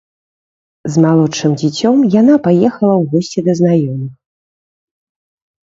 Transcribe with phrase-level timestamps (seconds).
[0.95, 4.19] З малодшым дзіцём яна паехала ў госці да знаёмых.